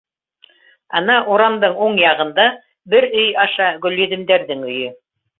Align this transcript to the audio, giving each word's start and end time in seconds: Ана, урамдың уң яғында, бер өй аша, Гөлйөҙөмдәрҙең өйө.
Ана, 0.99 1.17
урамдың 1.33 1.75
уң 1.87 1.99
яғында, 2.03 2.45
бер 2.93 3.07
өй 3.23 3.27
аша, 3.43 3.67
Гөлйөҙөмдәрҙең 3.83 4.65
өйө. 4.71 4.89